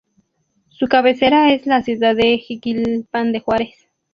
[0.69, 3.75] Su cabecera es la ciudad de Jiquilpan de Juárez.